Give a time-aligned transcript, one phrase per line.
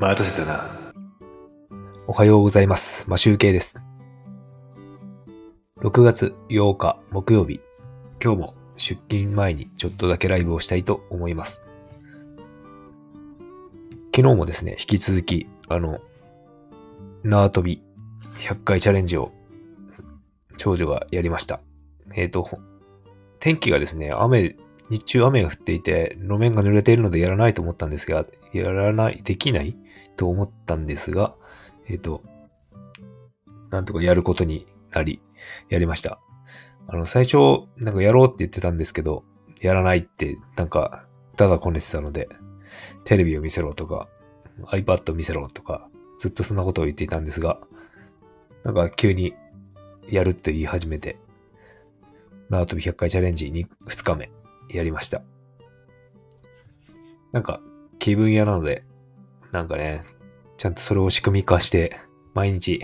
[0.00, 0.64] 待たせたな。
[2.06, 3.10] おはようございます。
[3.10, 3.82] マシュウケイです。
[5.80, 7.60] 6月8日木曜日。
[8.22, 11.64] 今日も出勤前にちょっとだけライブをしたいと思います。
[14.14, 15.98] 昨日もですね、引き続き、あの、
[17.24, 17.82] 縄跳び
[18.38, 19.32] 100回チャレンジを
[20.58, 21.58] 長女がやりました。
[22.14, 22.48] えっ、と、
[23.40, 24.54] 天気がですね、雨、
[24.90, 29.76] 日中雨が降っていて、路面が濡れているのでやらないと思ったんですが、やらない、できない
[30.16, 31.34] と思ったんですが、
[31.88, 32.22] えっ、と、
[33.70, 35.20] なんとかやることになり、
[35.68, 36.20] やりました。
[36.86, 39.24] あの、最初、なんかやろうって言ってたんですけど、
[39.60, 42.28] やらないって、なんか、ただこねてたので、
[43.04, 44.08] テレビを見せろとか、
[44.66, 45.88] iPad を見せろとか、
[46.18, 47.58] ずっとそんなことを言っていたんですが、
[48.64, 49.34] なんか急に
[50.08, 51.18] やるって言い始めて、
[52.48, 54.30] 縄跳び100回チャレンジに2日目
[54.70, 55.22] やりました。
[57.32, 57.60] なんか
[57.98, 58.84] 気分屋なので、
[59.52, 60.04] なんかね、
[60.56, 61.96] ちゃんとそれを仕組み化して、
[62.34, 62.80] 毎日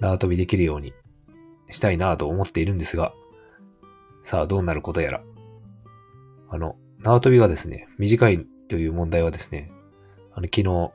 [0.00, 0.92] 縄跳びできるように
[1.70, 3.12] したいなと思っているんですが、
[4.22, 5.22] さあどうなることやら。
[6.50, 9.70] あの、縄跳びがですね、短いという問題はですね、
[10.32, 10.92] あの、昨日、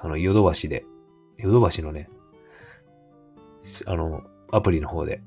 [0.00, 0.84] あの、ヨドバシで、
[1.38, 2.08] ヨドバシのね、
[3.86, 5.22] あの、アプリの方で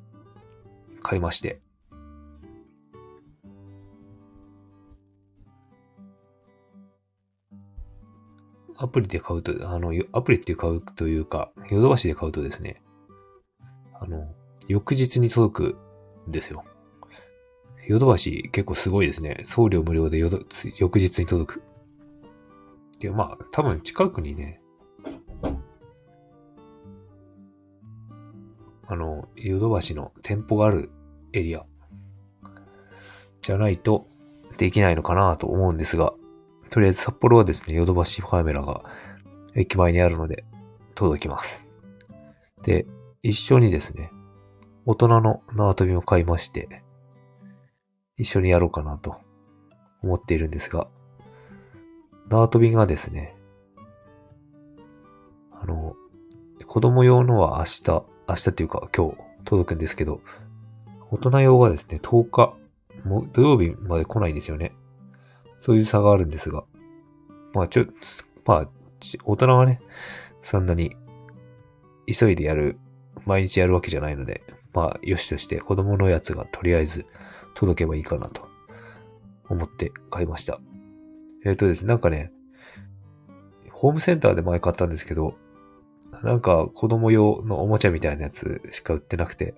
[1.01, 1.59] 買いまして、
[8.81, 12.81] アプリで買うと、あの、アプリって買うというか、ヨドバシで買うとですね、
[13.93, 14.27] あの、
[14.67, 15.77] 翌日に届く
[16.27, 16.63] んですよ。
[17.87, 19.37] ヨドバシ結構すごいですね。
[19.43, 21.63] 送料無料でよどつ翌日に届く。
[22.99, 24.61] で、まあ、多分近くにね、
[28.87, 30.89] あの、ヨドバシの店舗がある
[31.33, 31.65] エリア
[33.41, 34.07] じゃないと
[34.57, 36.13] できないのかなと思うんですが、
[36.71, 38.83] とりあえず札幌はですね、ヨドバシカメラが
[39.55, 40.45] 駅前にあるので
[40.95, 41.67] 届きます。
[42.63, 42.87] で、
[43.21, 44.09] 一緒にですね、
[44.85, 46.81] 大人の縄跳びも買いまして、
[48.15, 49.17] 一緒にやろうかなと
[50.01, 50.87] 思っているんですが、
[52.29, 53.35] 縄跳びがですね、
[55.51, 55.97] あの、
[56.65, 60.21] 子供用のは明日、明日っていうか今日届くんですけど、
[61.09, 62.53] 大人用がですね、10日、
[63.03, 64.71] もう土曜日まで来ないんですよね。
[65.61, 66.63] そういう差があるんですが。
[67.53, 67.85] まあちょ、
[68.45, 68.69] まあ、
[69.25, 69.79] 大人はね、
[70.41, 70.95] そんなに
[72.11, 72.79] 急いでやる、
[73.27, 74.41] 毎日やるわけじゃないので、
[74.73, 77.05] まあ、よしとして子供のやつがとりあえず
[77.53, 78.49] 届けばいいかなと
[79.49, 80.59] 思って買いました。
[81.45, 82.31] えっ、とですね、なんかね、
[83.69, 85.35] ホームセンターで前買ったんですけど、
[86.23, 89.53] なんか子供用のおもちゃみたいなやつしか売ってなくて、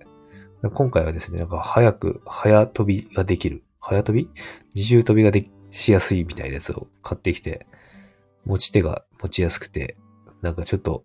[0.74, 3.62] 今回はですね、なんか早く、早飛びができる。
[3.80, 4.28] 早飛び？
[4.74, 7.66] 二重飛びがでしやすいみたいなやつを買ってきて、
[8.44, 9.96] 持ち手が持ちやすくて、
[10.40, 11.04] なんかちょっと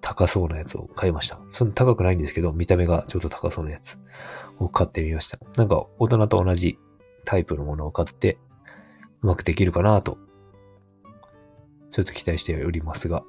[0.00, 1.38] 高そうなやつを買いました。
[1.52, 3.98] そんな高くないんですけど、見た目がちょっと高そうなやつ
[4.58, 5.38] を買ってみました。
[5.56, 6.78] なんか大人と同じ
[7.26, 8.38] タイプのものを買って、
[9.20, 10.16] うまくできるかなと、
[11.90, 13.24] ちょっと期待しておりますが、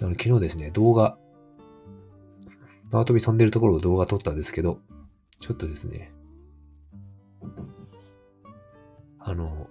[0.00, 1.18] あの昨日ですね、動画、
[2.90, 4.80] 縄跳び飛んでるところを動画撮ったんですけど、
[5.38, 6.12] ちょっとですね、
[9.20, 9.68] あの、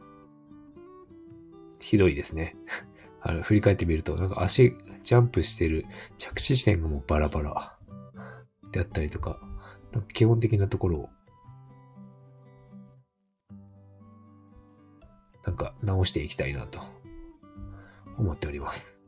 [1.79, 2.55] ひどいですね。
[3.21, 5.85] あの、振り返ってみると、なんか足、ジャンプしてる
[6.17, 7.77] 着地地点がもうバラバラ
[8.71, 9.39] であったりとか、
[9.91, 11.09] なんか基本的なところを、
[15.45, 16.79] なんか直していきたいなと
[18.17, 18.99] 思っております。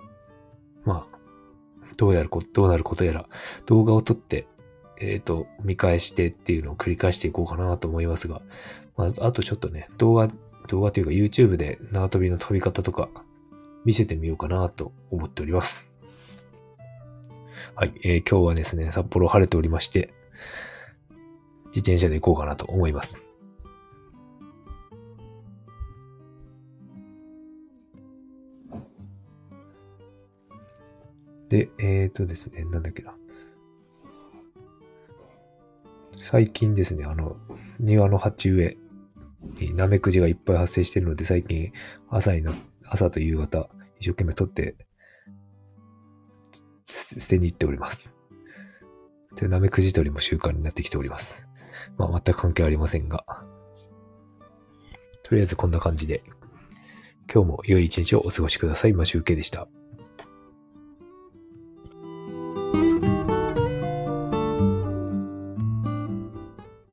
[0.83, 1.21] まあ、
[1.97, 3.29] どうやるこ、どうなることやら、
[3.65, 4.47] 動画を撮って、
[5.01, 8.41] えっ、と、見返してっていうのを繰り返していこうかなと思いますが、
[8.95, 10.27] まあ、あとちょっとね、動画、
[10.67, 13.09] 動画というか YouTube で縄跳びの飛び方とか
[13.83, 15.91] 見せてみようかなと思っております。
[17.75, 20.13] はい、えー今日はですね、札幌晴れておりまして、
[21.67, 23.25] 自転車で行こうかなと思います。
[31.49, 33.15] で、えーとですね、なんだっけな。
[36.23, 37.35] 最近ですね、あの、
[37.79, 38.77] 庭の鉢植え
[39.59, 41.73] にナメクジがいっぱい発生してるので、最近
[42.09, 42.53] 朝にな、
[42.85, 43.69] 朝と夕方、
[43.99, 44.75] 一生懸命取って、
[46.85, 48.13] 捨てに行っております。
[49.35, 51.47] で、ナメクジ取りも習慣になってきております。
[51.97, 53.25] まあ、全く関係ありませんが。
[55.23, 56.23] とりあえずこんな感じで、
[57.33, 58.93] 今日も良い一日をお過ごしください。
[58.93, 59.67] マシュウケでした。